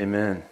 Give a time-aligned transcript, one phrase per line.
[0.00, 0.42] Amen.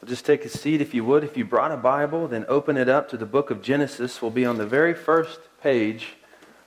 [0.00, 1.22] Well, just take a seat if you would.
[1.22, 4.22] If you brought a Bible, then open it up to the book of Genesis.
[4.22, 6.14] We'll be on the very first page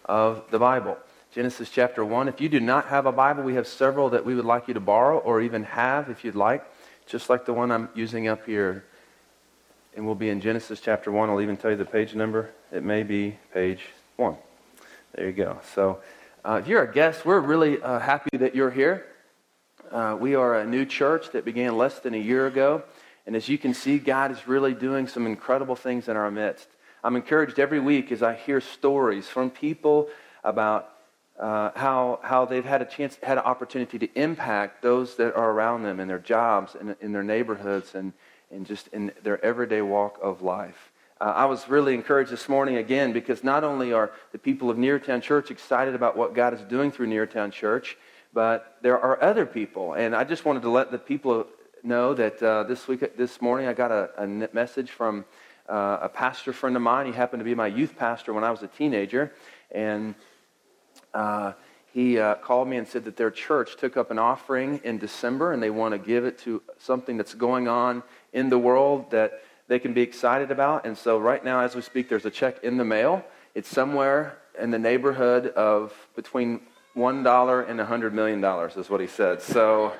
[0.06, 0.96] of the Bible.
[1.34, 2.28] Genesis chapter 1.
[2.28, 4.76] If you do not have a Bible, we have several that we would like you
[4.76, 6.64] to borrow or even have if you'd like,
[7.08, 8.86] just like the one I'm using up here.
[9.96, 11.32] And we'll be in Genesis chapter 1.
[11.32, 12.52] I'll even tell you the page number.
[12.72, 13.86] It may be page
[14.18, 14.36] 1.
[15.16, 15.60] There you go.
[15.74, 16.00] So,
[16.46, 19.08] uh, if you're a guest, we're really uh, happy that you're here.
[19.92, 22.82] Uh, we are a new church that began less than a year ago.
[23.28, 26.70] And as you can see, God is really doing some incredible things in our midst.
[27.04, 30.08] I'm encouraged every week as I hear stories from people
[30.46, 30.90] about
[31.38, 35.52] uh, how, how they've had a chance, had an opportunity to impact those that are
[35.52, 38.14] around them in their jobs and in their neighborhoods and,
[38.50, 40.92] and just in their everyday walk of life.
[41.20, 44.78] Uh, I was really encouraged this morning again because not only are the people of
[44.78, 47.98] Neartown Church excited about what God is doing through Neartown Church,
[48.34, 49.94] but there are other people.
[49.94, 51.48] And I just wanted to let the people
[51.84, 55.26] know that uh, this week, this morning, I got a, a message from
[55.68, 57.06] uh, a pastor friend of mine.
[57.06, 59.34] He happened to be my youth pastor when I was a teenager,
[59.72, 60.16] and
[61.14, 61.54] uh,
[61.94, 65.52] he uh, called me and said that their church took up an offering in December,
[65.52, 69.44] and they want to give it to something that's going on in the world that
[69.68, 70.86] they can be excited about.
[70.86, 73.24] And so, right now, as we speak, there's a check in the mail.
[73.56, 76.62] It's somewhere in the neighborhood of between
[76.94, 79.42] one dollar and a hundred million dollars, is what he said.
[79.42, 79.94] So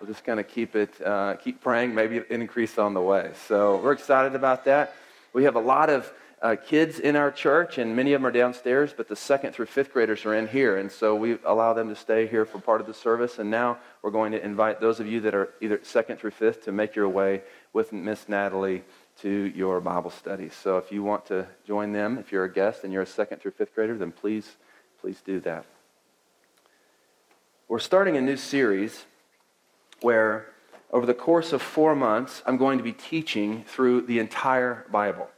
[0.00, 3.32] we're just going to keep it, uh, keep praying, maybe increase on the way.
[3.46, 4.94] So we're excited about that.
[5.32, 6.10] We have a lot of
[6.40, 9.66] uh, kids in our church, and many of them are downstairs, but the second through
[9.66, 10.78] fifth graders are in here.
[10.78, 13.38] And so we allow them to stay here for part of the service.
[13.38, 16.64] And now we're going to invite those of you that are either second through fifth
[16.64, 17.42] to make your way
[17.74, 18.82] with Miss Natalie
[19.20, 20.48] to your Bible study.
[20.48, 23.42] So if you want to join them, if you're a guest and you're a second
[23.42, 24.56] through fifth grader, then please,
[25.02, 25.66] please do that.
[27.70, 29.04] We're starting a new series
[30.00, 30.46] where
[30.90, 35.30] over the course of four months, I'm going to be teaching through the entire Bible.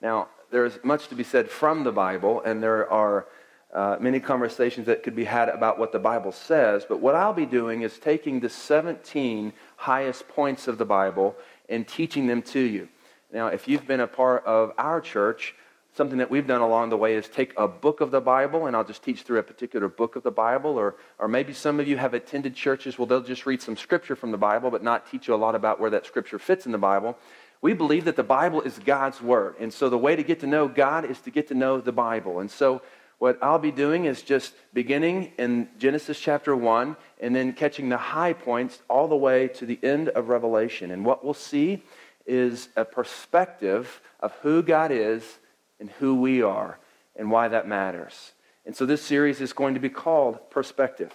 [0.00, 3.26] Now, there's much to be said from the Bible, and there are
[3.74, 7.34] uh, many conversations that could be had about what the Bible says, but what I'll
[7.34, 11.36] be doing is taking the 17 highest points of the Bible
[11.68, 12.88] and teaching them to you.
[13.30, 15.54] Now, if you've been a part of our church,
[15.94, 18.74] something that we've done along the way is take a book of the Bible, and
[18.74, 20.76] I'll just teach through a particular book of the Bible.
[20.76, 24.16] Or, or maybe some of you have attended churches where they'll just read some scripture
[24.16, 26.72] from the Bible, but not teach you a lot about where that scripture fits in
[26.72, 27.16] the Bible.
[27.62, 29.54] We believe that the Bible is God's Word.
[29.60, 31.92] And so the way to get to know God is to get to know the
[31.92, 32.40] Bible.
[32.40, 32.82] And so
[33.18, 37.96] what I'll be doing is just beginning in Genesis chapter 1 and then catching the
[37.96, 40.90] high points all the way to the end of Revelation.
[40.90, 41.82] And what we'll see
[42.26, 45.38] is a perspective of who God is
[45.80, 46.78] and who we are
[47.16, 48.32] and why that matters.
[48.66, 51.12] And so this series is going to be called Perspective.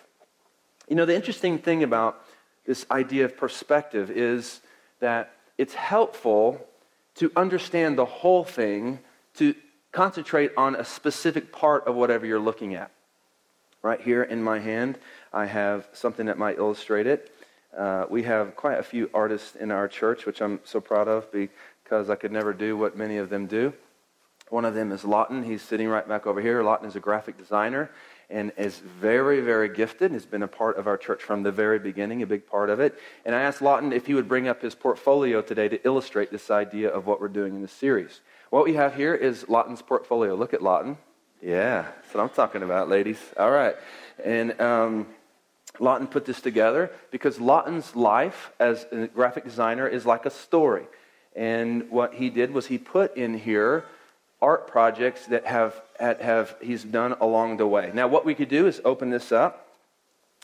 [0.88, 2.24] You know, the interesting thing about
[2.66, 4.62] this idea of perspective is
[5.00, 6.66] that it's helpful
[7.16, 9.00] to understand the whole thing,
[9.36, 9.56] to
[9.92, 12.92] concentrate on a specific part of whatever you're looking at.
[13.82, 14.98] Right here in my hand,
[15.34, 17.32] I have something that might illustrate it.
[17.76, 21.32] Uh, we have quite a few artists in our church, which I'm so proud of
[21.32, 23.74] because I could never do what many of them do.
[24.50, 25.44] One of them is Lawton.
[25.44, 26.64] He's sitting right back over here.
[26.64, 27.92] Lawton is a graphic designer
[28.30, 30.12] and is very, very gifted.
[30.12, 32.80] Has been a part of our church from the very beginning, a big part of
[32.80, 33.00] it.
[33.26, 36.50] And I asked Lawton if he would bring up his portfolio today to illustrate this
[36.52, 38.22] idea of what we're doing in this series.
[38.50, 40.36] What we have here is Lawton's portfolio.
[40.36, 40.98] Look at Lawton.
[41.42, 43.20] Yeah, that's what I'm talking about, ladies.
[43.38, 43.76] All right.
[44.24, 45.08] And um,
[45.80, 50.86] Lawton put this together because Lawton's life as a graphic designer is like a story.
[51.36, 53.86] And what he did was he put in here
[54.42, 57.92] art projects that have, have he's done along the way.
[57.94, 59.68] Now, what we could do is open this up,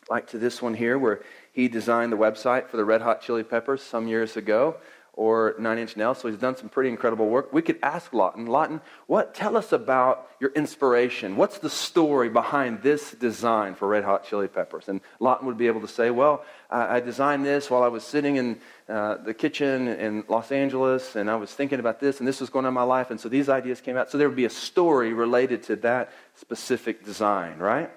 [0.10, 1.22] like to this one here, where
[1.54, 4.76] he designed the website for the Red Hot Chili Peppers some years ago
[5.16, 6.20] or Nine Inch Nails.
[6.20, 7.52] So he's done some pretty incredible work.
[7.54, 9.34] We could ask Lawton, Lawton, what?
[9.34, 11.38] Tell us about your inspiration.
[11.38, 14.90] What's the story behind this design for Red Hot Chili Peppers?
[14.90, 18.36] And Lawton would be able to say, well, I, designed this while I was sitting
[18.36, 22.42] in uh, the kitchen in Los Angeles, and I was thinking about this, and this
[22.42, 24.12] was going on in my life, and so these ideas came out.
[24.12, 27.90] So there would be a story related to that specific design, right?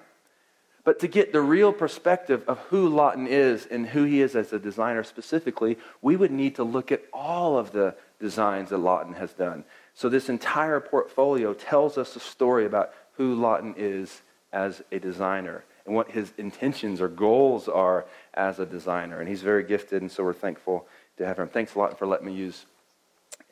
[0.89, 4.51] But to get the real perspective of who Lawton is and who he is as
[4.53, 9.13] a designer specifically, we would need to look at all of the designs that Lawton
[9.13, 9.65] has done.
[9.93, 15.63] So this entire portfolio tells us a story about who Lawton is as a designer
[15.85, 19.19] and what his intentions or goals are as a designer.
[19.19, 20.87] And he's very gifted, and so we're thankful
[21.17, 21.49] to have him.
[21.49, 22.65] Thanks a lot for letting me use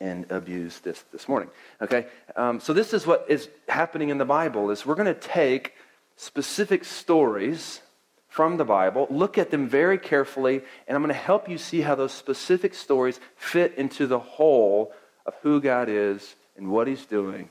[0.00, 1.50] and abuse this this morning.
[1.80, 5.14] Okay, um, so this is what is happening in the Bible: is we're going to
[5.14, 5.74] take
[6.18, 7.80] specific stories
[8.28, 9.06] from the Bible.
[9.08, 12.74] Look at them very carefully, and I'm going to help you see how those specific
[12.74, 14.92] stories fit into the whole
[15.24, 17.48] of who God is and what He's doing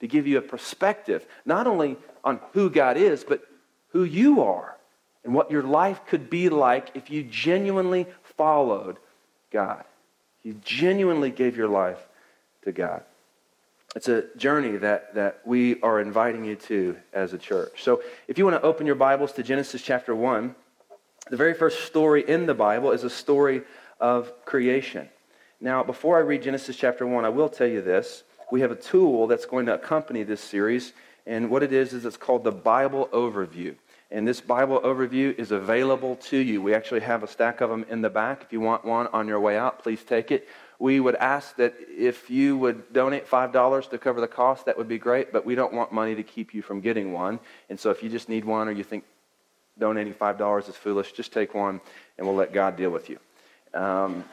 [0.00, 3.42] to give you a perspective, not only on who God is, but
[3.88, 4.76] who you are
[5.24, 8.06] and what your life could be like if you genuinely
[8.36, 8.98] followed
[9.50, 9.84] God.
[10.42, 11.98] You genuinely gave your life
[12.64, 13.02] to God.
[13.96, 17.82] It's a journey that, that we are inviting you to as a church.
[17.82, 20.54] So if you want to open your Bibles to Genesis chapter 1,
[21.28, 23.62] the very first story in the Bible is a story
[23.98, 25.08] of creation.
[25.60, 28.22] Now, before I read Genesis chapter 1, I will tell you this.
[28.52, 30.92] We have a tool that's going to accompany this series,
[31.26, 33.74] and what it is is it's called the Bible Overview.
[34.12, 36.60] And this Bible overview is available to you.
[36.60, 38.42] We actually have a stack of them in the back.
[38.42, 40.48] If you want one on your way out, please take it.
[40.80, 44.88] We would ask that if you would donate $5 to cover the cost, that would
[44.88, 47.38] be great, but we don't want money to keep you from getting one.
[47.68, 49.04] And so if you just need one or you think
[49.78, 51.82] donating $5 is foolish, just take one
[52.16, 53.18] and we'll let God deal with you.
[53.74, 54.24] Um,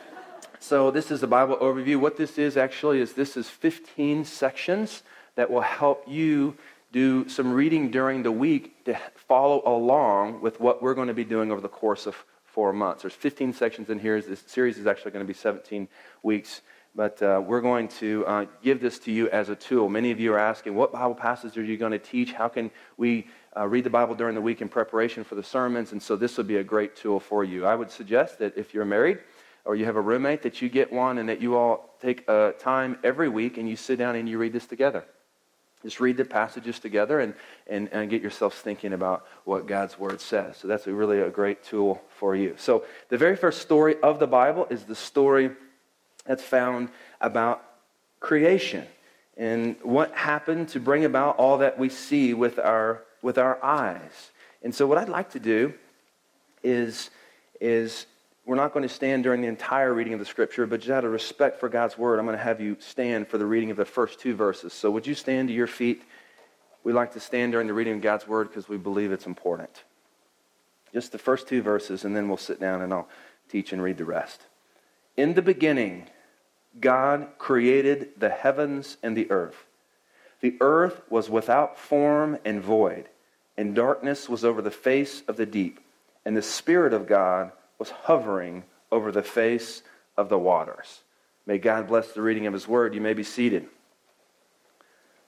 [0.59, 1.99] so this is the Bible overview.
[1.99, 5.03] What this is actually is this is 15 sections
[5.35, 6.55] that will help you
[6.93, 11.25] do some reading during the week to follow along with what we're going to be
[11.25, 12.15] doing over the course of
[12.57, 13.03] four months.
[13.03, 14.19] There's 15 sections in here.
[14.19, 15.87] This series is actually going to be 17
[16.23, 16.61] weeks.
[16.95, 19.89] But uh, we're going to uh, give this to you as a tool.
[19.89, 22.33] Many of you are asking, what Bible passages are you going to teach?
[22.33, 25.91] How can we uh, read the Bible during the week in preparation for the sermons?
[25.91, 27.63] And so this would be a great tool for you.
[27.63, 29.19] I would suggest that if you're married
[29.63, 32.55] or you have a roommate, that you get one and that you all take a
[32.57, 35.05] time every week and you sit down and you read this together.
[35.83, 37.33] Just read the passages together and,
[37.67, 40.57] and, and get yourselves thinking about what God's Word says.
[40.57, 42.55] So that's a really a great tool for you.
[42.57, 45.51] So the very first story of the Bible is the story
[46.25, 46.89] that's found
[47.21, 47.63] about
[48.19, 48.85] creation
[49.37, 54.31] and what happened to bring about all that we see with our, with our eyes.
[54.63, 55.73] And so what I'd like to do
[56.63, 57.11] is,
[57.61, 58.07] is
[58.47, 61.03] we're not going to stand during the entire reading of the scripture, but just out
[61.03, 63.77] of respect for God's word, I'm going to have you stand for the reading of
[63.77, 64.71] the first two verses.
[64.71, 66.01] So would you stand to your feet?
[66.85, 69.83] We like to stand during the reading of God's word because we believe it's important.
[70.93, 73.09] Just the first two verses, and then we'll sit down and I'll
[73.49, 74.43] teach and read the rest.
[75.17, 76.07] In the beginning,
[76.79, 79.65] God created the heavens and the earth.
[80.39, 83.09] The earth was without form and void,
[83.57, 85.81] and darkness was over the face of the deep,
[86.23, 89.83] and the Spirit of God was hovering over the face
[90.15, 91.01] of the waters.
[91.45, 92.93] May God bless the reading of his word.
[92.93, 93.67] You may be seated.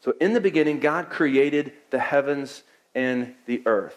[0.01, 2.63] So, in the beginning, God created the heavens
[2.95, 3.95] and the earth.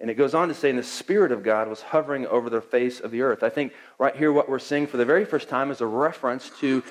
[0.00, 2.60] And it goes on to say, and the Spirit of God was hovering over the
[2.60, 3.42] face of the earth.
[3.42, 6.50] I think right here, what we're seeing for the very first time is a reference
[6.60, 6.82] to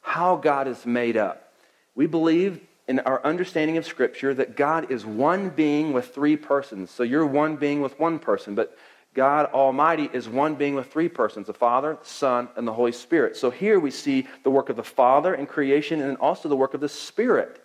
[0.00, 1.52] how God is made up.
[1.94, 6.90] We believe in our understanding of Scripture that God is one being with three persons.
[6.90, 8.76] So you're one being with one person, but
[9.16, 12.92] God Almighty is one being with three persons the Father, the Son, and the Holy
[12.92, 13.34] Spirit.
[13.34, 16.74] So here we see the work of the Father in creation and also the work
[16.74, 17.64] of the Spirit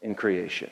[0.00, 0.70] in creation.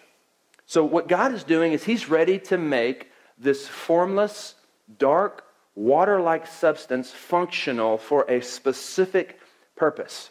[0.65, 4.55] So what God is doing is He's ready to make this formless,
[4.99, 5.45] dark,
[5.75, 9.39] water like substance functional for a specific
[9.77, 10.31] purpose.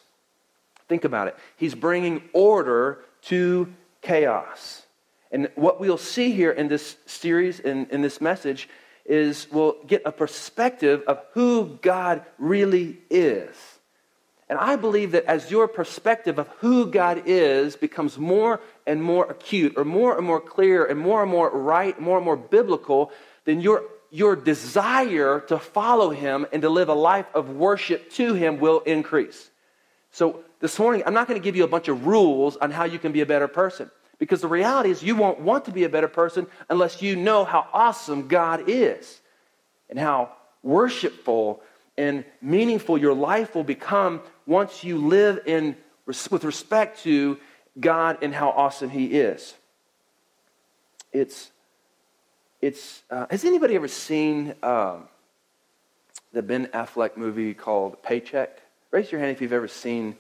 [0.90, 1.36] Think about it.
[1.56, 3.72] He's bringing order to
[4.02, 4.88] chaos.
[5.32, 8.68] And what we'll see here in this series, in, in this message,
[9.08, 13.56] is we'll get a perspective of who God really is.
[14.50, 19.26] And I believe that as your perspective of who God is becomes more and more
[19.30, 23.12] acute, or more and more clear, and more and more right, more and more biblical,
[23.44, 28.34] then your, your desire to follow Him and to live a life of worship to
[28.36, 29.50] Him will increase.
[30.12, 32.86] So this morning, I'm not going to give you a bunch of rules on how
[32.86, 33.92] you can be a better person.
[34.20, 37.46] Because the reality is, you won't want to be a better person unless you know
[37.46, 39.22] how awesome God is
[39.90, 40.32] and how
[40.64, 41.62] worshipful
[41.98, 47.38] and meaningful your life will become once you live in, with respect to
[47.80, 49.56] God and how awesome He is.
[51.12, 51.52] It's,
[52.62, 55.08] it's uh, has anybody ever seen um,
[56.34, 58.62] the Ben Affleck movie called Paycheck?
[58.92, 60.16] Raise your hand if you've ever seen,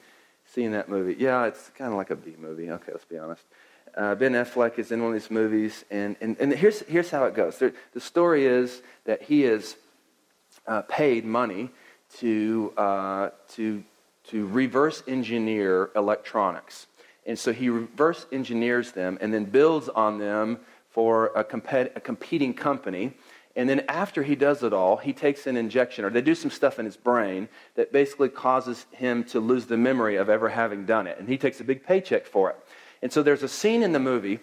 [0.53, 1.15] seen that movie.
[1.17, 2.69] Yeah, it's kind of like a B movie.
[2.69, 3.43] Okay, let's be honest.
[3.97, 7.25] Uh, ben Affleck is in one of these movies, and, and, and here's, here's how
[7.25, 7.57] it goes.
[7.57, 9.75] There, the story is that he is
[10.67, 11.71] uh, paid money
[12.17, 13.83] to, uh, to,
[14.25, 16.85] to reverse engineer electronics.
[17.25, 20.59] And so he reverse engineers them and then builds on them
[20.91, 23.13] for a, compet- a competing company.
[23.55, 26.51] And then after he does it all, he takes an injection, or they do some
[26.51, 30.85] stuff in his brain that basically causes him to lose the memory of ever having
[30.85, 31.17] done it.
[31.17, 32.57] And he takes a big paycheck for it.
[33.01, 34.39] And so there's a scene in the movie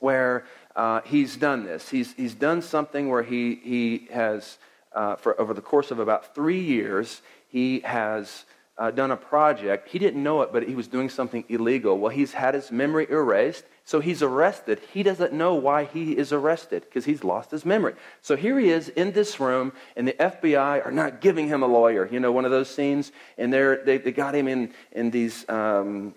[0.00, 0.44] where
[0.76, 1.88] uh, he's done this.
[1.88, 4.58] He's, he's done something where he, he has,
[4.92, 8.44] uh, for over the course of about three years, he has
[8.76, 9.88] uh, done a project.
[9.88, 11.98] He didn't know it, but he was doing something illegal.
[11.98, 14.80] Well, he's had his memory erased, so he's arrested.
[14.92, 17.94] He doesn't know why he is arrested because he's lost his memory.
[18.20, 21.66] So here he is in this room, and the FBI are not giving him a
[21.66, 22.08] lawyer.
[22.10, 25.48] You know, one of those scenes, and they're, they, they got him in, in these,
[25.48, 26.14] um,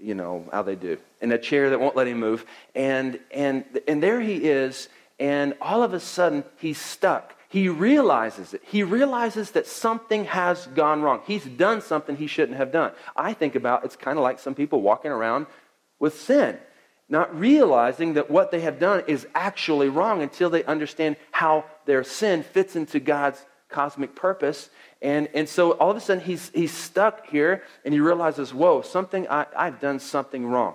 [0.00, 2.44] you know, how they do, in a chair that won't let him move.
[2.74, 4.88] And, and, and there he is,
[5.18, 8.62] and all of a sudden, he's stuck he realizes it.
[8.66, 11.22] He realizes that something has gone wrong.
[11.26, 12.92] He's done something he shouldn't have done.
[13.16, 15.46] I think about it's kind of like some people walking around
[15.98, 16.58] with sin,
[17.08, 22.04] not realizing that what they have done is actually wrong until they understand how their
[22.04, 24.68] sin fits into God's cosmic purpose.
[25.00, 28.82] And, and so all of a sudden he's, he's stuck here and he realizes, whoa,
[28.82, 30.74] something, I, I've done something wrong.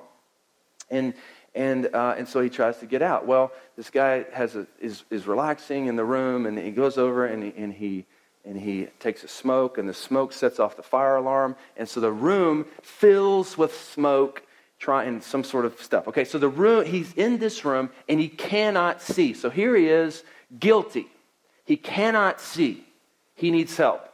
[0.89, 1.13] And,
[1.55, 3.27] and, uh, and so he tries to get out.
[3.27, 7.25] Well, this guy has a, is, is relaxing in the room, and he goes over
[7.25, 8.05] and he, and, he,
[8.45, 11.55] and he takes a smoke, and the smoke sets off the fire alarm.
[11.75, 14.43] And so the room fills with smoke,
[14.79, 16.07] trying some sort of stuff.
[16.07, 19.33] Okay, so the room, he's in this room, and he cannot see.
[19.33, 20.23] So here he is,
[20.59, 21.07] guilty.
[21.65, 22.85] He cannot see.
[23.35, 24.09] He needs help.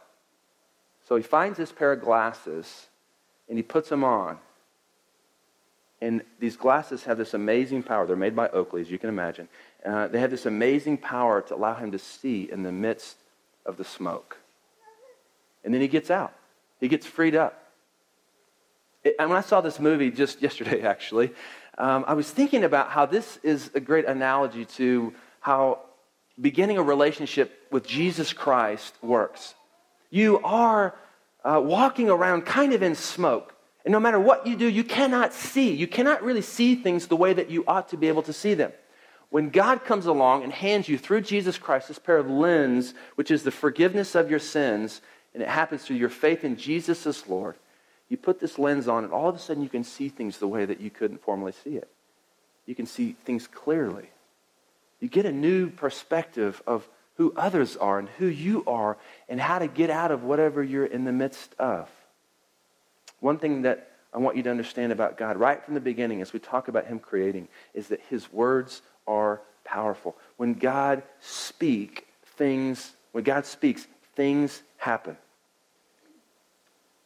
[1.10, 2.88] So he finds this pair of glasses,
[3.50, 4.38] and he puts them on
[6.02, 8.06] and these glasses have this amazing power.
[8.06, 9.50] They're made by Oakley, as you can imagine.
[9.86, 13.18] Uh, they have this amazing power to allow him to see in the midst
[13.66, 14.38] of the smoke.
[15.64, 16.34] And then he gets out,
[16.80, 17.72] he gets freed up.
[19.04, 21.32] It, and when I saw this movie just yesterday, actually,
[21.78, 25.80] um, I was thinking about how this is a great analogy to how
[26.40, 29.54] beginning a relationship with Jesus Christ works.
[30.10, 30.96] You are
[31.44, 33.56] uh, walking around kind of in smoke.
[33.86, 35.74] And no matter what you do, you cannot see.
[35.74, 38.54] You cannot really see things the way that you ought to be able to see
[38.54, 38.72] them.
[39.30, 43.32] When God comes along and hands you through Jesus Christ this pair of lens, which
[43.32, 45.02] is the forgiveness of your sins,
[45.34, 47.56] and it happens through your faith in Jesus as Lord,
[48.10, 50.48] you put this lens on, and all of a sudden you can see things the
[50.48, 51.88] way that you couldn't formerly see it.
[52.66, 54.10] You can see things clearly.
[55.00, 56.90] You get a new perspective of
[57.20, 58.98] who others are and who you are
[59.28, 61.90] and how to get out of whatever you're in the midst of.
[63.20, 66.32] One thing that I want you to understand about God right from the beginning as
[66.32, 70.16] we talk about Him creating is that His words are powerful.
[70.38, 72.08] When God speak,
[72.38, 73.86] things, when God speaks,
[74.16, 75.18] things happen.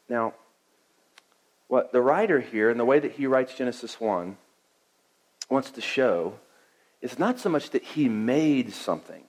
[0.07, 0.35] Now,
[1.67, 4.37] what the writer here, and the way that he writes Genesis 1,
[5.49, 6.35] wants to show
[7.01, 9.23] is not so much that he made something,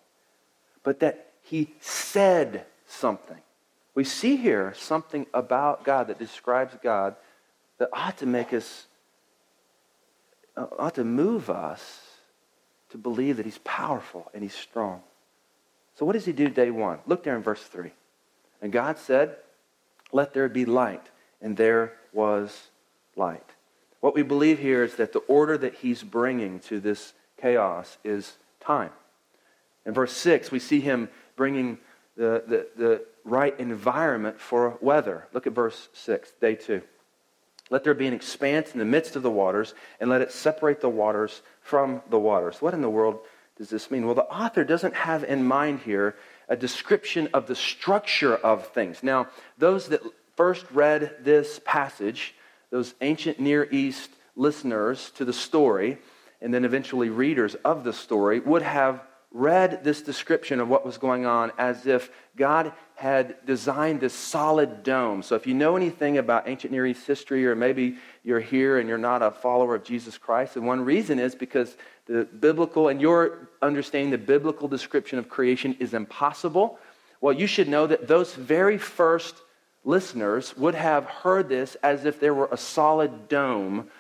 [0.84, 3.38] but that he said something.
[3.94, 7.16] We see here something about God that describes God
[7.78, 8.86] that ought to make us,
[10.56, 12.00] uh, ought to move us
[12.90, 15.02] to believe that He's powerful and He's strong.
[15.96, 16.98] So, what does He do day one?
[17.06, 17.90] Look there in verse 3.
[18.62, 19.36] And God said,
[20.12, 21.10] Let there be light.
[21.40, 22.68] And there was
[23.16, 23.44] light.
[24.00, 28.36] What we believe here is that the order that He's bringing to this chaos is
[28.60, 28.90] time.
[29.86, 31.78] In verse 6, we see Him bringing
[32.16, 35.26] the, the, the right environment for weather.
[35.32, 36.82] Look at verse 6, day 2.
[37.70, 40.80] Let there be an expanse in the midst of the waters, and let it separate
[40.80, 42.60] the waters from the waters.
[42.60, 43.20] What in the world
[43.56, 44.04] does this mean?
[44.04, 46.14] Well, the author doesn't have in mind here
[46.48, 49.02] a description of the structure of things.
[49.02, 50.02] Now, those that
[50.36, 52.34] first read this passage,
[52.70, 55.98] those ancient Near East listeners to the story,
[56.42, 59.00] and then eventually readers of the story, would have
[59.34, 64.84] read this description of what was going on as if God had designed this solid
[64.84, 65.24] dome.
[65.24, 68.88] So, if you know anything about ancient Near East history, or maybe you're here and
[68.88, 71.76] you're not a follower of Jesus Christ, and one reason is because
[72.06, 76.78] the biblical, and your understanding the biblical description of creation is impossible.
[77.20, 79.34] Well, you should know that those very first
[79.82, 83.90] listeners would have heard this as if there were a solid dome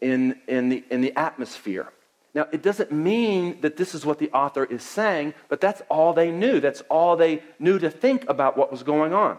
[0.00, 1.88] in, in, the, in the atmosphere.
[2.36, 6.12] Now, it doesn't mean that this is what the author is saying, but that's all
[6.12, 6.60] they knew.
[6.60, 9.38] That's all they knew to think about what was going on.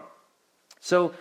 [0.80, 1.14] So,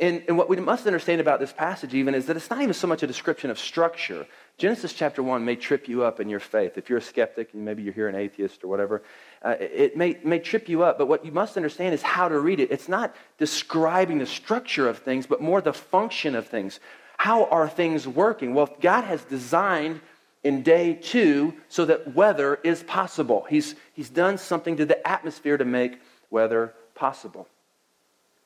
[0.00, 2.74] and, and, what we must understand about this passage, even, is that it's not even
[2.74, 4.24] so much a description of structure.
[4.56, 6.78] Genesis chapter 1 may trip you up in your faith.
[6.78, 9.02] If you're a skeptic, and maybe you're here an atheist or whatever,
[9.42, 10.96] uh, it may, may trip you up.
[10.96, 12.70] But what you must understand is how to read it.
[12.70, 16.78] It's not describing the structure of things, but more the function of things.
[17.16, 18.54] How are things working?
[18.54, 20.00] Well, God has designed
[20.46, 23.44] in day two so that weather is possible.
[23.50, 26.00] He's, he's done something to the atmosphere to make
[26.30, 27.48] weather possible.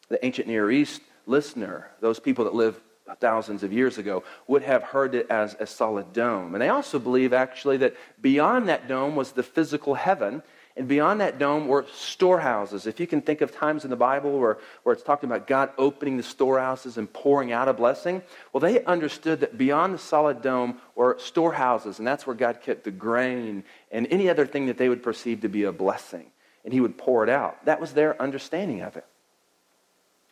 [0.08, 2.80] The ancient Near East listener, those people that live
[3.20, 6.54] thousands of years ago would have heard it as a solid dome.
[6.54, 10.42] And they also believe, actually, that beyond that dome was the physical heaven.
[10.80, 12.86] And beyond that dome were storehouses.
[12.86, 15.68] If you can think of times in the Bible where, where it's talking about God
[15.76, 20.40] opening the storehouses and pouring out a blessing, well, they understood that beyond the solid
[20.40, 24.78] dome were storehouses, and that's where God kept the grain and any other thing that
[24.78, 26.30] they would perceive to be a blessing.
[26.64, 27.62] And He would pour it out.
[27.66, 29.04] That was their understanding of it.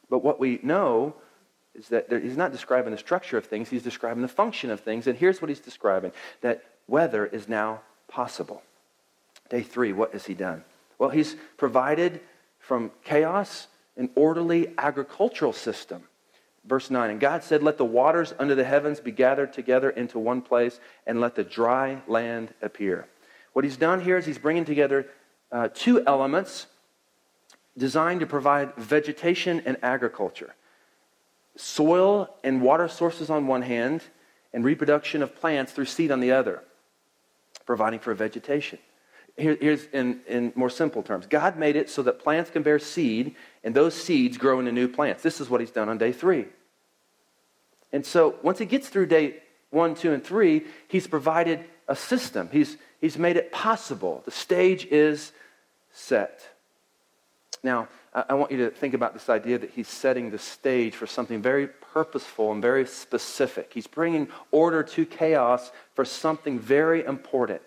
[0.08, 1.14] But what we know
[1.74, 4.80] is that there, he's not describing the structure of things, he's describing the function of
[4.80, 5.08] things.
[5.08, 8.62] And here's what he's describing that weather is now possible.
[9.48, 10.64] Day three, what has he done?
[10.98, 12.20] Well, he's provided
[12.58, 16.02] from chaos an orderly agricultural system.
[16.64, 20.18] Verse 9, and God said, Let the waters under the heavens be gathered together into
[20.18, 23.06] one place, and let the dry land appear.
[23.54, 25.06] What he's done here is he's bringing together
[25.50, 26.66] uh, two elements
[27.76, 30.54] designed to provide vegetation and agriculture
[31.58, 34.00] soil and water sources on one hand,
[34.54, 36.62] and reproduction of plants through seed on the other,
[37.66, 38.78] providing for vegetation.
[39.38, 42.78] Here, here's in, in more simple terms God made it so that plants can bear
[42.78, 45.22] seed, and those seeds grow into new plants.
[45.22, 46.46] This is what He's done on day three.
[47.92, 49.36] And so once He gets through day
[49.70, 54.22] one, two, and three, He's provided a system, He's, he's made it possible.
[54.24, 55.32] The stage is
[55.92, 56.42] set.
[57.62, 61.06] Now, I want you to think about this idea that he's setting the stage for
[61.06, 63.72] something very purposeful and very specific.
[63.72, 67.62] He's bringing order to chaos for something very important.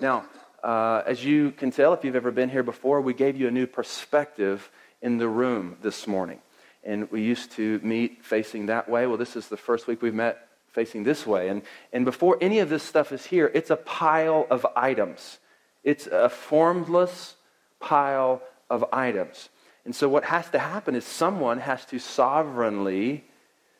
[0.00, 0.26] Now,
[0.62, 3.50] uh, as you can tell, if you've ever been here before, we gave you a
[3.50, 4.70] new perspective
[5.02, 6.40] in the room this morning.
[6.84, 9.06] And we used to meet facing that way.
[9.06, 11.48] Well, this is the first week we've met facing this way.
[11.48, 15.38] And, and before any of this stuff is here, it's a pile of items.
[15.82, 17.36] It's a formless
[17.80, 19.48] pile of items.
[19.84, 23.24] And so, what has to happen is someone has to sovereignly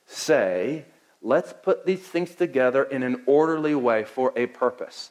[0.07, 0.85] say,
[1.21, 5.11] let's put these things together in an orderly way for a purpose.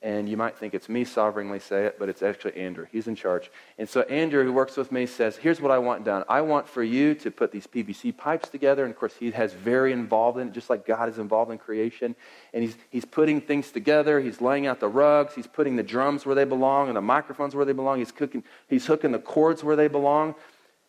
[0.00, 2.86] And you might think it's me sovereignly say it, but it's actually Andrew.
[2.92, 3.50] He's in charge.
[3.78, 6.22] And so Andrew, who works with me, says, Here's what I want done.
[6.28, 8.84] I want for you to put these PVC pipes together.
[8.84, 11.58] And of course, he has very involved in it, just like God is involved in
[11.58, 12.14] creation.
[12.54, 14.20] And he's, he's putting things together.
[14.20, 15.34] He's laying out the rugs.
[15.34, 17.98] He's putting the drums where they belong and the microphones where they belong.
[17.98, 20.36] He's, cooking, he's hooking the cords where they belong.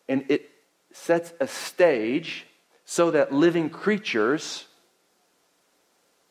[0.08, 0.48] And it
[0.92, 2.46] sets a stage
[2.84, 4.66] so that living creatures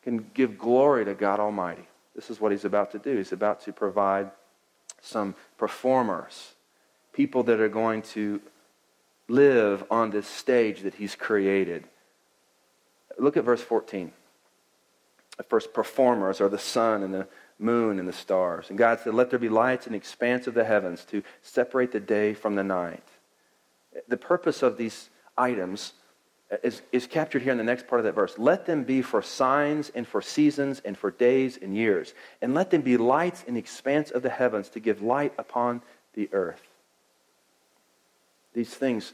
[0.02, 1.86] can give glory to God Almighty.
[2.20, 3.16] This is what he's about to do.
[3.16, 4.30] He's about to provide
[5.00, 6.52] some performers,
[7.14, 8.42] people that are going to
[9.26, 11.84] live on this stage that he's created.
[13.18, 14.12] Look at verse 14.
[15.38, 17.26] The first performers are the sun and the
[17.58, 18.68] moon and the stars.
[18.68, 21.90] And God said, Let there be lights in the expanse of the heavens to separate
[21.90, 23.08] the day from the night.
[24.08, 25.94] The purpose of these items
[26.62, 28.34] is, is captured here in the next part of that verse.
[28.36, 32.14] Let them be for signs and for seasons and for days and years.
[32.42, 35.82] And let them be lights in the expanse of the heavens to give light upon
[36.14, 36.62] the earth.
[38.52, 39.12] These things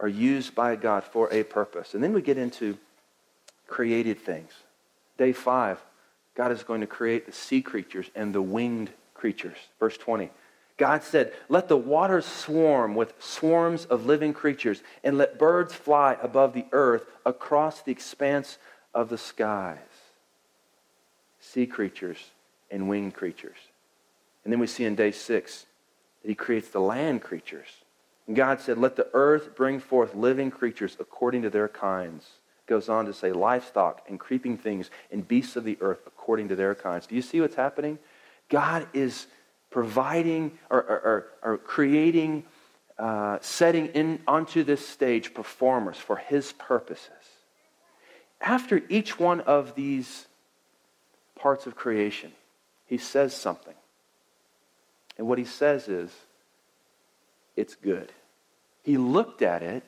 [0.00, 1.94] are used by God for a purpose.
[1.94, 2.76] And then we get into
[3.68, 4.50] created things.
[5.18, 5.80] Day five,
[6.34, 9.56] God is going to create the sea creatures and the winged creatures.
[9.78, 10.30] Verse 20.
[10.76, 16.16] God said, Let the waters swarm with swarms of living creatures, and let birds fly
[16.22, 18.58] above the earth across the expanse
[18.94, 19.78] of the skies.
[21.40, 22.30] Sea creatures
[22.70, 23.56] and winged creatures.
[24.44, 25.66] And then we see in day six
[26.22, 27.68] that he creates the land creatures.
[28.26, 32.26] And God said, Let the earth bring forth living creatures according to their kinds.
[32.66, 36.56] Goes on to say, livestock and creeping things and beasts of the earth according to
[36.56, 37.06] their kinds.
[37.06, 37.98] Do you see what's happening?
[38.48, 39.26] God is
[39.72, 42.44] providing or, or, or creating,
[42.98, 47.08] uh, setting in onto this stage performers for his purposes.
[48.40, 50.26] After each one of these
[51.34, 52.32] parts of creation,
[52.86, 53.74] he says something.
[55.18, 56.10] And what he says is,
[57.56, 58.12] it's good.
[58.82, 59.84] He looked at it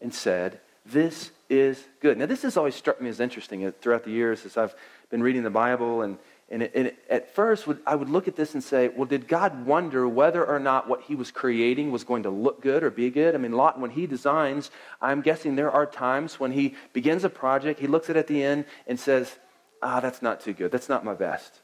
[0.00, 2.18] and said, This is good.
[2.18, 4.74] Now, this has always struck me as interesting throughout the years as I've
[5.10, 8.28] been reading the Bible and and, it, and it, at first, would, I would look
[8.28, 11.90] at this and say, well, did God wonder whether or not what he was creating
[11.90, 13.34] was going to look good or be good?
[13.34, 14.70] I mean, Lawton, when he designs,
[15.02, 18.26] I'm guessing there are times when he begins a project, he looks at it at
[18.28, 19.36] the end and says,
[19.82, 20.70] ah, that's not too good.
[20.70, 21.60] That's not my best.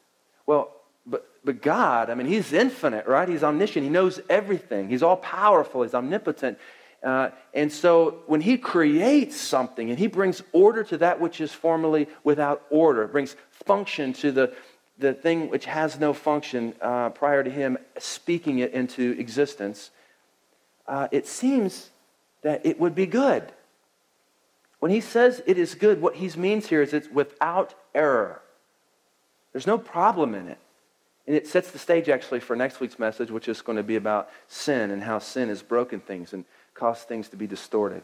[0.47, 0.75] Well,
[1.07, 3.29] but, but God, I mean, he's infinite, right?
[3.29, 3.85] He's omniscient.
[3.85, 4.89] He knows everything.
[4.89, 5.83] He's all powerful.
[5.83, 6.59] He's omnipotent.
[7.03, 11.53] Uh, and so when he creates something and he brings order to that which is
[11.53, 14.55] formerly without order, brings function to the,
[14.99, 19.91] the thing which has no function uh, prior to him speaking it into existence,
[20.87, 21.91] uh, it seems
[22.43, 23.53] that it would be good.
[24.81, 28.43] When he says it is good, what he means here is it's without error.
[29.53, 30.59] There's no problem in it.
[31.27, 33.97] And it sets the stage actually for next week's message, which is going to be
[33.97, 38.03] about sin and how sin has broken things and caused things to be distorted.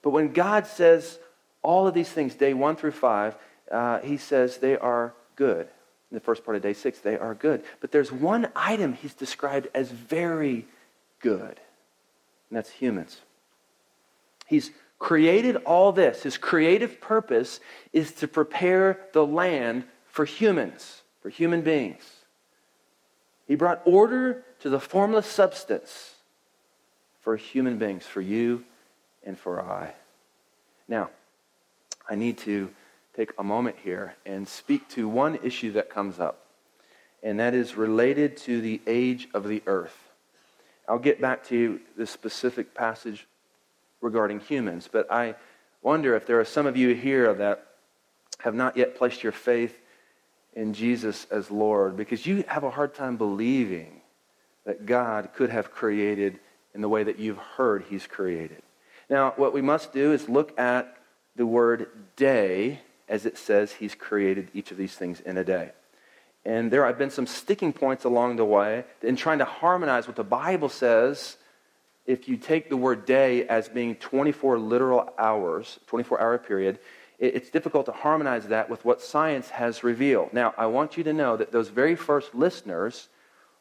[0.00, 1.18] But when God says
[1.62, 3.36] all of these things, day one through five,
[3.70, 5.68] uh, he says they are good.
[6.12, 7.64] In the first part of day six, they are good.
[7.80, 10.66] But there's one item he's described as very
[11.20, 11.58] good,
[12.50, 13.22] and that's humans.
[14.44, 16.22] He's created all this.
[16.22, 17.60] His creative purpose
[17.94, 22.04] is to prepare the land for humans, for human beings.
[23.48, 26.16] He brought order to the formless substance
[27.22, 28.64] for human beings, for you
[29.24, 29.94] and for I.
[30.86, 31.08] Now,
[32.06, 32.68] I need to
[33.16, 36.46] take a moment here and speak to one issue that comes up,
[37.22, 39.96] and that is related to the age of the earth.
[40.88, 43.26] I'll get back to the specific passage
[44.00, 45.36] regarding humans, but I
[45.82, 47.66] wonder if there are some of you here that
[48.40, 49.78] have not yet placed your faith
[50.54, 54.00] in Jesus as Lord because you have a hard time believing
[54.64, 56.38] that God could have created
[56.74, 58.62] in the way that you've heard He's created.
[59.08, 60.96] Now, what we must do is look at
[61.36, 62.80] the word day
[63.12, 65.72] as it says He's created each of these things in a day.
[66.44, 70.16] And there have been some sticking points along the way in trying to harmonize what
[70.16, 71.36] the Bible says.
[72.06, 76.80] If you take the word day as being 24 literal hours, 24 hour period,
[77.18, 80.32] it's difficult to harmonize that with what science has revealed.
[80.32, 83.08] Now, I want you to know that those very first listeners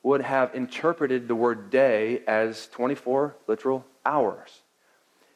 [0.01, 4.61] would have interpreted the word day as 24 literal hours.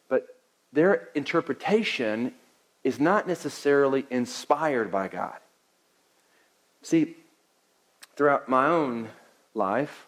[0.10, 0.26] But
[0.74, 2.34] their interpretation
[2.86, 5.40] is not necessarily inspired by God.
[6.84, 7.18] See,
[8.16, 9.10] throughout my own
[9.56, 10.06] life,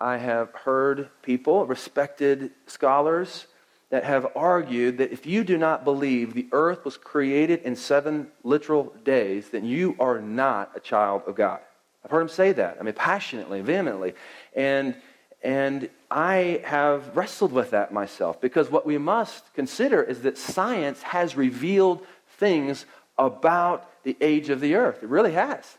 [0.00, 3.46] I have heard people, respected scholars,
[3.90, 8.26] that have argued that if you do not believe the earth was created in seven
[8.42, 11.60] literal days, then you are not a child of God.
[12.04, 12.76] I've heard them say that.
[12.80, 14.14] I mean, passionately, vehemently.
[14.52, 14.96] And,
[15.44, 21.02] and I have wrestled with that myself because what we must consider is that science
[21.02, 22.06] has revealed
[22.38, 22.86] things
[23.18, 25.02] about the age of the earth.
[25.02, 25.76] It really has.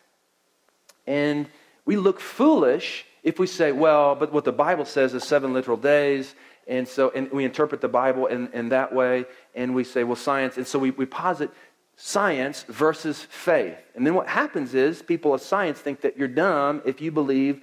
[1.08, 1.48] And
[1.86, 5.78] we look foolish if we say, well, but what the Bible says is seven literal
[5.78, 6.36] days,
[6.68, 10.18] and so and we interpret the Bible in, in that way, and we say, well,
[10.18, 10.58] science.
[10.58, 11.50] And so we, we posit
[11.96, 13.78] science versus faith.
[13.96, 17.62] And then what happens is people of science think that you're dumb if you believe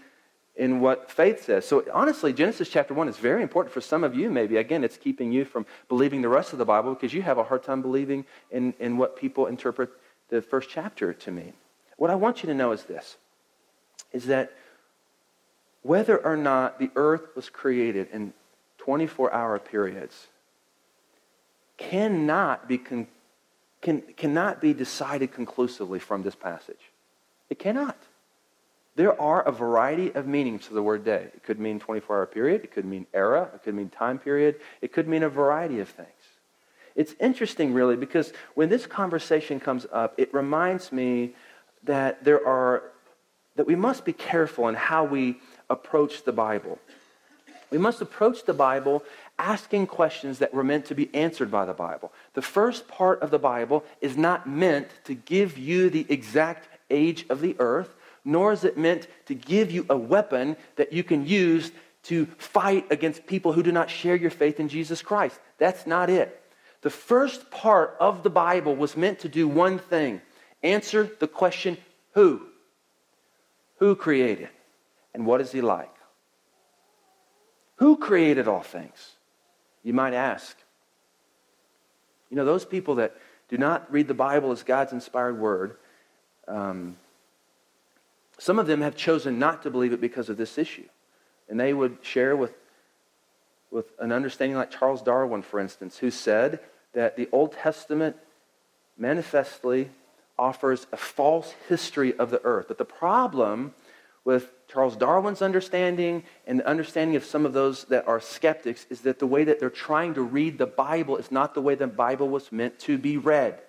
[0.57, 1.67] in what faith says.
[1.67, 4.57] So honestly, Genesis chapter 1 is very important for some of you, maybe.
[4.59, 7.45] Again, it's keeping you from believing the rest of the Bible because you have a
[7.45, 9.91] hard time believing in, in what people interpret
[10.29, 11.55] the first chapter to mean.
[11.97, 13.17] What I want you to know is this
[14.12, 14.53] is that
[15.83, 18.35] whether or not the earth was created in
[18.79, 20.27] 24 hour periods
[21.79, 23.07] cannot be, con-
[23.81, 26.91] can, cannot be decided conclusively from this passage.
[27.49, 27.97] It cannot.
[28.94, 31.28] There are a variety of meanings to the word day.
[31.35, 34.57] It could mean 24 hour period, it could mean era, it could mean time period,
[34.81, 36.09] it could mean a variety of things.
[36.94, 41.35] It's interesting, really, because when this conversation comes up, it reminds me
[41.85, 42.83] that there are
[43.57, 46.78] that we must be careful in how we approach the Bible.
[47.70, 49.02] We must approach the Bible
[49.38, 52.12] asking questions that were meant to be answered by the Bible.
[52.35, 57.26] The first part of the Bible is not meant to give you the exact age
[57.28, 57.94] of the earth,
[58.25, 61.73] nor is it meant to give you a weapon that you can use
[62.05, 65.39] to fight against people who do not share your faith in Jesus Christ.
[65.59, 66.41] That's not it.
[66.83, 70.21] The first part of the Bible was meant to do one thing
[70.63, 71.77] answer the question
[72.15, 72.43] who?
[73.79, 74.49] Who created?
[75.15, 75.95] And what is he like?
[77.77, 79.17] Who created all things?
[79.83, 80.57] You might ask.
[82.31, 83.17] You know, those people that
[83.49, 85.77] do not read the Bible as God's inspired word,
[86.49, 86.97] um,
[88.38, 90.88] some of them have chosen not to believe it because of this issue.
[91.49, 92.53] And they would share with,
[93.71, 96.61] with an understanding like Charles Darwin, for instance, who said
[96.95, 98.16] that the Old Testament
[98.97, 99.90] manifestly
[100.38, 102.66] offers a false history of the earth.
[102.68, 103.75] But the problem
[104.25, 109.01] with Charles Darwin's understanding and the understanding of some of those that are skeptics is
[109.03, 111.87] that the way that they're trying to read the Bible is not the way the
[111.87, 113.61] Bible was meant to be read.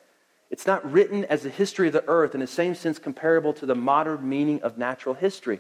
[0.54, 3.66] It's not written as a history of the earth in the same sense comparable to
[3.66, 5.60] the modern meaning of natural history.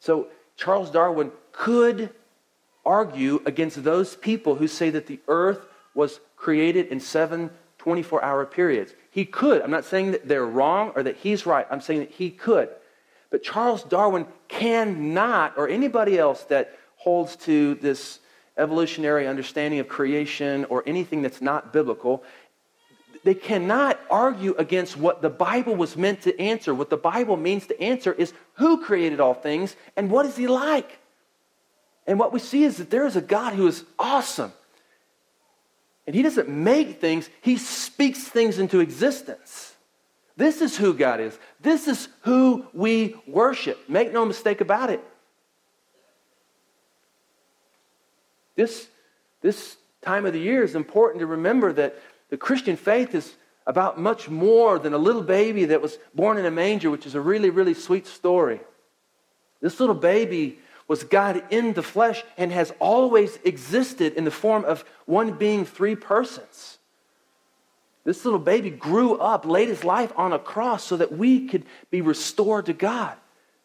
[0.00, 2.08] So Charles Darwin could
[2.86, 8.46] argue against those people who say that the earth was created in seven 24 hour
[8.46, 8.94] periods.
[9.10, 9.60] He could.
[9.60, 11.66] I'm not saying that they're wrong or that he's right.
[11.70, 12.70] I'm saying that he could.
[13.30, 18.20] But Charles Darwin cannot, or anybody else that holds to this
[18.56, 22.22] evolutionary understanding of creation or anything that's not biblical,
[23.24, 26.74] they cannot argue against what the Bible was meant to answer.
[26.74, 30.48] What the Bible means to answer is who created all things and what is he
[30.48, 30.98] like?
[32.06, 34.52] And what we see is that there is a God who is awesome.
[36.06, 39.74] And he doesn't make things, he speaks things into existence.
[40.36, 41.38] This is who God is.
[41.60, 43.88] This is who we worship.
[43.88, 45.00] Make no mistake about it.
[48.56, 48.88] This,
[49.40, 51.96] this time of the year is important to remember that
[52.32, 53.30] the Christian faith is
[53.66, 57.14] about much more than a little baby that was born in a manger, which is
[57.14, 58.58] a really, really sweet story.
[59.60, 64.64] This little baby was God in the flesh and has always existed in the form
[64.64, 66.78] of one being three persons.
[68.04, 71.66] This little baby grew up, laid his life on a cross so that we could
[71.90, 73.14] be restored to God.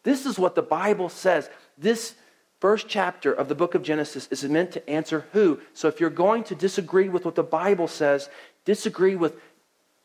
[0.02, 1.48] This is what the Bible says.
[1.78, 2.14] This
[2.60, 5.60] first chapter of the book of Genesis is meant to answer who.
[5.74, 8.28] So if you're going to disagree with what the Bible says,
[8.64, 9.34] disagree with,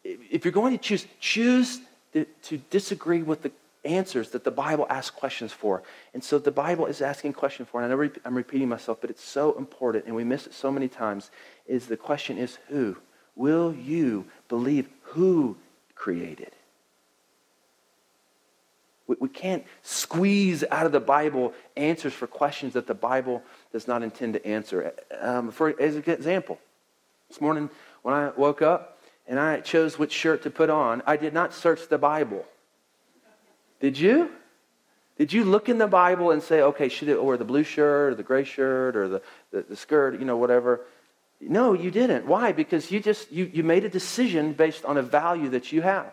[0.03, 1.79] if you're going to choose, choose
[2.13, 3.51] to disagree with the
[3.85, 5.83] answers that the Bible asks questions for.
[6.13, 9.09] And so the Bible is asking questions for, and I know I'm repeating myself, but
[9.09, 11.31] it's so important, and we miss it so many times,
[11.67, 12.97] is the question is who?
[13.35, 15.57] Will you believe who
[15.95, 16.51] created?
[19.07, 23.87] We, we can't squeeze out of the Bible answers for questions that the Bible does
[23.87, 24.93] not intend to answer.
[25.19, 26.59] Um, for as an example,
[27.29, 27.69] this morning
[28.01, 31.53] when I woke up and I chose which shirt to put on, I did not
[31.53, 32.45] search the Bible.
[33.79, 34.31] Did you?
[35.17, 38.13] Did you look in the Bible and say, okay, should it wear the blue shirt
[38.13, 40.81] or the gray shirt or the, the, the skirt, you know, whatever?
[41.39, 42.25] No, you didn't.
[42.25, 42.51] Why?
[42.51, 46.11] Because you just you, you made a decision based on a value that you have.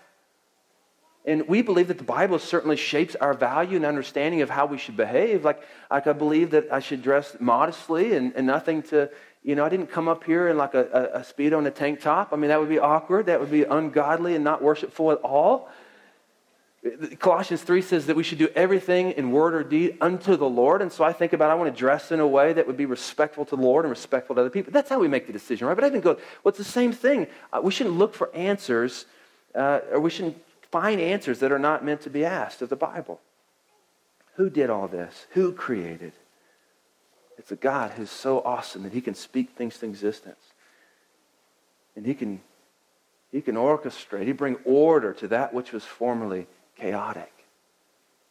[1.27, 4.79] And we believe that the Bible certainly shapes our value and understanding of how we
[4.79, 5.45] should behave.
[5.45, 9.11] Like, like I believe that I should dress modestly and, and nothing to,
[9.43, 11.71] you know, I didn't come up here in like a, a, a speedo and a
[11.71, 12.33] tank top.
[12.33, 13.27] I mean, that would be awkward.
[13.27, 15.69] That would be ungodly and not worshipful at all.
[17.19, 20.81] Colossians 3 says that we should do everything in word or deed unto the Lord.
[20.81, 22.87] And so I think about I want to dress in a way that would be
[22.87, 24.73] respectful to the Lord and respectful to other people.
[24.73, 25.75] That's how we make the decision, right?
[25.75, 27.27] But I think, go, well, it's the same thing.
[27.53, 29.05] Uh, we shouldn't look for answers,
[29.55, 30.39] uh, or we shouldn't
[30.71, 33.21] find answers that are not meant to be asked of the Bible.
[34.37, 35.27] Who did all this?
[35.31, 36.13] Who created?
[37.37, 40.53] It's a God who's so awesome that he can speak things to existence.
[41.97, 42.41] And he can,
[43.33, 47.33] he can orchestrate, he bring order to that which was formerly chaotic.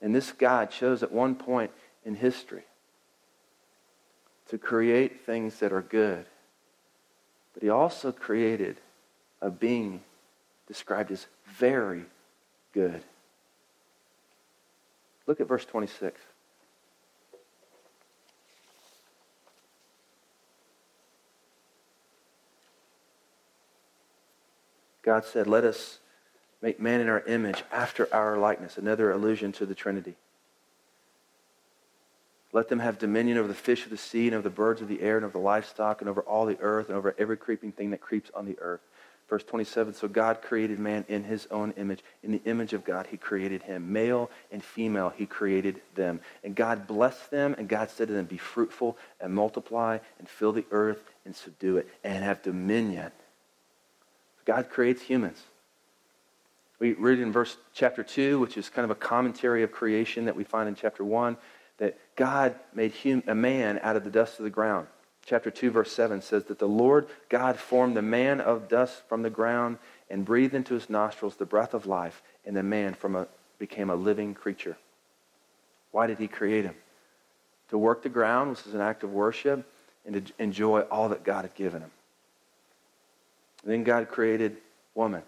[0.02, 1.72] And this God chose at one point
[2.06, 2.64] in history
[4.50, 6.26] to create things that are good.
[7.54, 8.78] But he also created
[9.42, 10.02] a being
[10.68, 12.06] described as very
[12.74, 13.04] good.
[15.28, 16.20] Look at verse 26.
[25.02, 26.00] God said, Let us
[26.62, 28.78] make man in our image after our likeness.
[28.78, 30.16] Another allusion to the Trinity.
[32.52, 34.88] Let them have dominion over the fish of the sea and over the birds of
[34.88, 37.72] the air and over the livestock and over all the earth and over every creeping
[37.72, 38.82] thing that creeps on the earth.
[39.30, 42.04] Verse 27 So God created man in his own image.
[42.24, 43.94] In the image of God, he created him.
[43.94, 46.20] Male and female, he created them.
[46.44, 50.52] And God blessed them, and God said to them, Be fruitful and multiply and fill
[50.52, 53.12] the earth and subdue it and have dominion.
[54.46, 55.44] God creates humans.
[56.80, 60.36] We read in verse chapter 2, which is kind of a commentary of creation that
[60.36, 61.38] we find in chapter 1,
[61.78, 64.88] that God made hum- a man out of the dust of the ground.
[65.30, 69.22] Chapter 2, verse 7 says that the Lord God formed the man of dust from
[69.22, 69.78] the ground
[70.10, 73.28] and breathed into his nostrils the breath of life, and the man from a,
[73.60, 74.76] became a living creature.
[75.92, 76.74] Why did he create him?
[77.70, 79.72] To work the ground, which is an act of worship,
[80.04, 81.92] and to enjoy all that God had given him.
[83.64, 84.58] Then God created
[84.96, 85.22] woman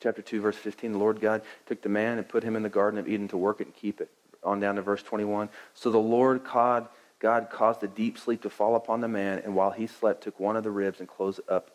[0.00, 2.68] chapter 2, verse 15, the Lord God took the man and put him in the
[2.68, 4.10] Garden of Eden to work it and keep it.
[4.44, 5.48] On down to verse 21.
[5.74, 6.86] So the Lord God,
[7.20, 10.38] God caused a deep sleep to fall upon the man, and while he slept, took
[10.38, 11.70] one of the ribs and closed up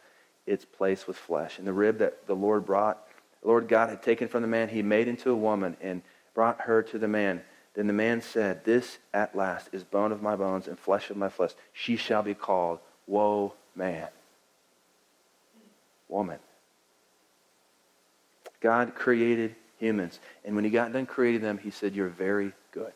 [0.45, 1.57] its place with flesh.
[1.57, 3.05] And the rib that the Lord brought,
[3.41, 6.01] the Lord God had taken from the man, he made into a woman and
[6.33, 7.41] brought her to the man.
[7.73, 11.17] Then the man said, This at last is bone of my bones and flesh of
[11.17, 11.51] my flesh.
[11.73, 14.07] She shall be called Woe Man.
[16.07, 16.39] Woman.
[18.61, 20.19] God created humans.
[20.45, 22.93] And when he got done creating them, he said, You're very good.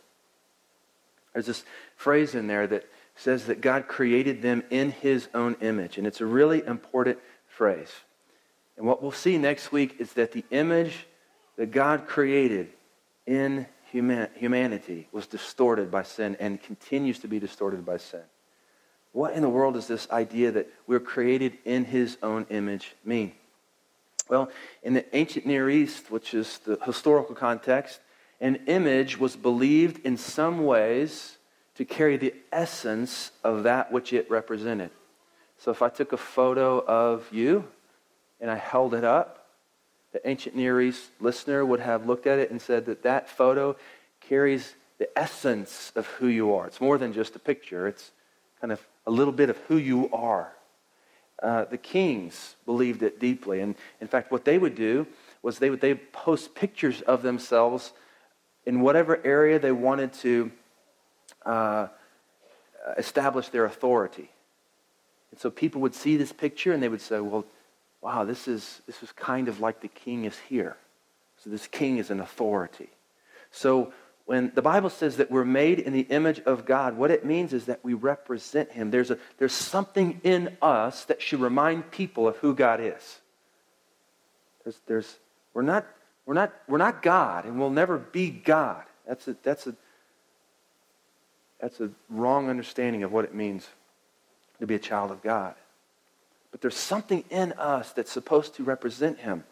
[1.37, 5.99] There's this phrase in there that says that God created them in his own image.
[5.99, 7.91] And it's a really important phrase.
[8.75, 11.05] And what we'll see next week is that the image
[11.55, 12.69] that God created
[13.27, 18.23] in human, humanity was distorted by sin and continues to be distorted by sin.
[19.11, 23.33] What in the world does this idea that we're created in his own image mean?
[24.27, 24.49] Well,
[24.81, 27.99] in the ancient Near East, which is the historical context,
[28.39, 31.37] an image was believed in some ways
[31.75, 34.91] to carry the essence of that which it represented.
[35.57, 37.67] So if I took a photo of you
[38.39, 39.47] and I held it up,
[40.11, 43.75] the ancient Near East listener would have looked at it and said that that photo
[44.21, 46.67] carries the essence of who you are.
[46.67, 48.11] It's more than just a picture, it's
[48.59, 50.51] kind of a little bit of who you are.
[51.41, 53.61] Uh, the kings believed it deeply.
[53.61, 55.05] And in fact, what they would do
[55.43, 57.93] was they would they post pictures of themselves
[58.67, 60.51] in whatever area they wanted to
[61.45, 61.87] uh,
[62.97, 64.29] establish their authority.
[65.31, 67.45] And so people would see this picture and they would say, well,
[68.01, 70.75] wow, this is, this is kind of like the king is here.
[71.37, 72.89] So this king is an authority.
[73.51, 73.93] So
[74.25, 77.53] when the Bible says that we're made in the image of God, what it means
[77.53, 78.91] is that we represent him.
[78.91, 83.19] There's, a, there's something in us that should remind people of who God is.
[84.65, 85.15] There's, there's,
[85.53, 85.87] we're, not,
[86.27, 88.83] we're, not, we're not God, and we'll never be God.
[89.07, 89.75] That's a, that's, a,
[91.59, 93.67] that's a wrong understanding of what it means
[94.59, 95.55] to be a child of God.
[96.51, 99.45] But there's something in us that's supposed to represent him.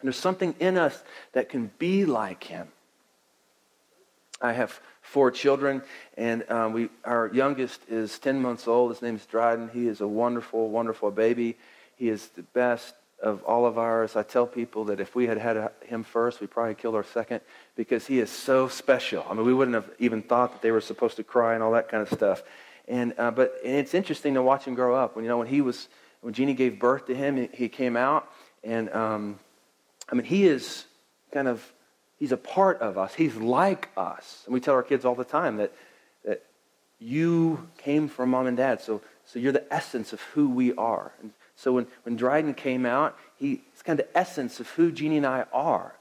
[0.00, 1.00] And there's something in us
[1.32, 2.68] that can be like him.
[4.42, 5.82] I have four children,
[6.16, 8.90] and um, we, our youngest is 10 months old.
[8.90, 9.70] His name is Dryden.
[9.72, 11.56] He is a wonderful, wonderful baby.
[11.96, 14.16] He is the best of all of ours.
[14.16, 17.40] I tell people that if we had had him first, we probably killed our second
[17.76, 19.24] because he is so special.
[19.28, 21.72] I mean, we wouldn't have even thought that they were supposed to cry and all
[21.72, 22.42] that kind of stuff.
[22.88, 25.14] And, uh, but and it's interesting to watch him grow up.
[25.14, 25.88] When, you know, when he was,
[26.22, 28.28] when Jeannie gave birth to him, he came out,
[28.64, 29.38] and um,
[30.08, 30.84] I mean, he is
[31.32, 31.64] kind of,
[32.18, 33.14] he's a part of us.
[33.14, 34.42] He's like us.
[34.44, 35.72] And we tell our kids all the time that,
[36.24, 36.42] that
[36.98, 41.12] you came from mom and dad, so, so you're the essence of who we are.
[41.22, 44.90] And so when, when Dryden came out, he, he's kind of the essence of who
[44.90, 45.94] Jeannie and I are.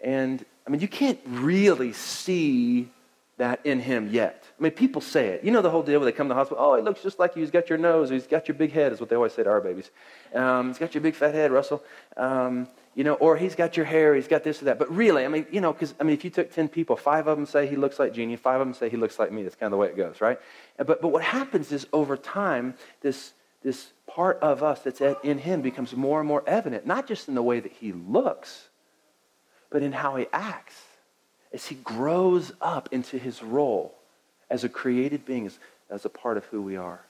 [0.00, 2.88] And, I mean, you can't really see
[3.36, 4.42] that in him yet.
[4.58, 5.44] I mean, people say it.
[5.44, 7.20] You know the whole deal when they come to the hospital, oh, he looks just
[7.20, 7.42] like you.
[7.42, 8.10] He's got your nose.
[8.10, 9.92] He's got your big head, is what they always say to our babies.
[10.34, 11.84] Um, he's got your big fat head, Russell.
[12.16, 12.66] Um,
[12.96, 14.80] you know, or he's got your hair, he's got this or that.
[14.80, 17.28] But really, I mean, you know, because, I mean, if you took 10 people, five
[17.28, 19.44] of them say he looks like Jeannie, five of them say he looks like me.
[19.44, 20.40] That's kind of the way it goes, right?
[20.76, 25.62] But, but what happens is over time, this, this part of us that's in him
[25.62, 28.68] becomes more and more evident, not just in the way that he looks,
[29.70, 30.82] but in how he acts
[31.52, 33.94] as he grows up into his role
[34.50, 35.58] as a created being, as,
[35.90, 37.00] as a part of who we are.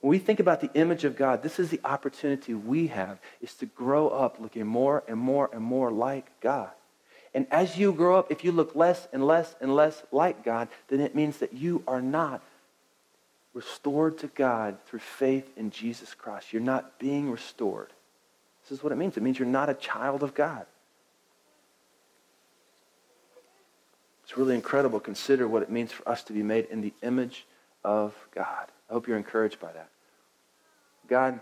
[0.00, 3.54] When we think about the image of God, this is the opportunity we have, is
[3.54, 6.70] to grow up looking more and more and more like God.
[7.32, 10.68] And as you grow up, if you look less and less and less like God,
[10.88, 12.42] then it means that you are not
[13.54, 16.52] restored to God through faith in Jesus Christ.
[16.52, 17.90] You're not being restored.
[18.62, 19.16] This is what it means.
[19.16, 20.66] It means you're not a child of God.
[24.24, 25.00] It's really incredible.
[25.00, 27.46] Consider what it means for us to be made in the image
[27.84, 28.66] of God.
[28.90, 29.88] I hope you're encouraged by that.
[31.06, 31.40] God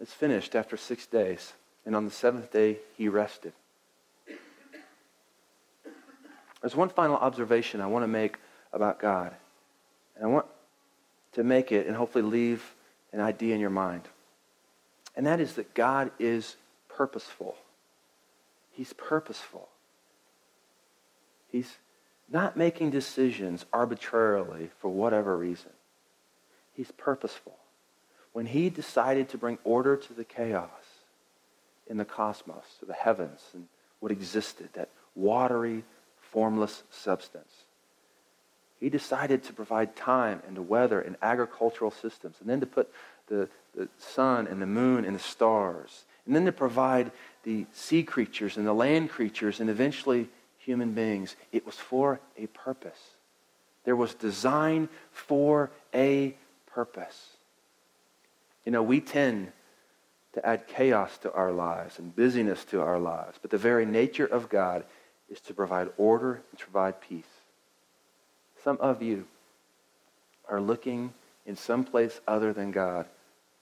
[0.00, 1.52] is finished after six days,
[1.84, 3.52] and on the seventh day, he rested.
[6.62, 8.38] There's one final observation I want to make
[8.72, 9.34] about God.
[10.16, 10.46] And I want
[11.34, 12.74] to make it and hopefully leave
[13.12, 14.02] an idea in your mind.
[15.16, 16.56] And that is that God is
[16.88, 17.56] purposeful.
[18.72, 19.68] He's purposeful.
[21.48, 21.76] He's
[22.30, 25.70] not making decisions arbitrarily for whatever reason.
[26.72, 27.56] He's purposeful.
[28.32, 30.68] When he decided to bring order to the chaos
[31.86, 33.66] in the cosmos, to the heavens, and
[34.00, 35.84] what existed, that watery,
[36.20, 37.52] formless substance,
[38.84, 42.92] he decided to provide time and the weather and agricultural systems, and then to put
[43.28, 47.10] the, the sun and the moon and the stars, and then to provide
[47.44, 51.34] the sea creatures and the land creatures, and eventually human beings.
[51.50, 52.98] It was for a purpose.
[53.86, 57.30] There was design for a purpose.
[58.66, 59.50] You know, we tend
[60.34, 64.26] to add chaos to our lives and busyness to our lives, but the very nature
[64.26, 64.84] of God
[65.30, 67.24] is to provide order and to provide peace.
[68.64, 69.26] Some of you
[70.48, 71.12] are looking
[71.46, 73.06] in some place other than God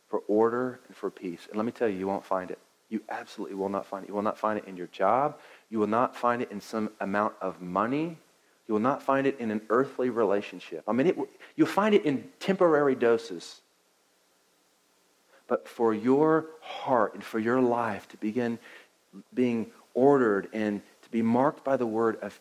[0.09, 1.49] for order and for peace.
[1.49, 2.59] And let me tell you, you won't find it.
[2.89, 4.09] You absolutely will not find it.
[4.09, 5.39] You will not find it in your job.
[5.71, 8.19] You will not find it in some amount of money.
[8.69, 10.85] You will not find it in an earthly relationship.
[10.87, 11.19] I mean, it,
[11.57, 13.61] you'll find it in temporary doses.
[15.49, 18.59] But for your heart and for your life to begin
[19.35, 22.39] being ordered and to be marked by the word of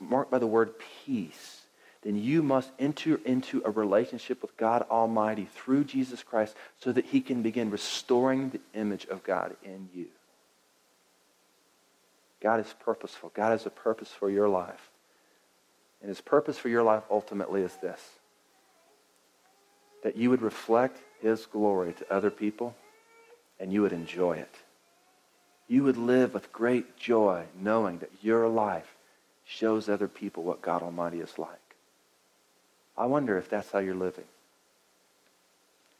[0.00, 1.65] marked by the word peace,
[2.06, 7.06] then you must enter into a relationship with God Almighty through Jesus Christ so that
[7.06, 10.06] he can begin restoring the image of God in you.
[12.40, 13.32] God is purposeful.
[13.34, 14.88] God has a purpose for your life.
[16.00, 18.00] And his purpose for your life ultimately is this
[20.04, 22.76] that you would reflect his glory to other people
[23.58, 24.54] and you would enjoy it.
[25.66, 28.94] You would live with great joy knowing that your life
[29.44, 31.65] shows other people what God Almighty is like.
[32.96, 34.24] I wonder if that's how you're living.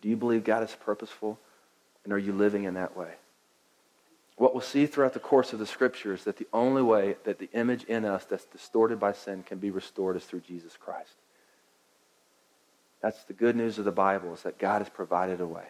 [0.01, 1.39] Do you believe God is purposeful?
[2.05, 3.13] And are you living in that way?
[4.37, 7.39] What we'll see throughout the course of the scripture is that the only way that
[7.39, 11.15] the image in us that's distorted by sin can be restored is through Jesus Christ.
[13.01, 15.65] That's the good news of the Bible is that God has provided a way.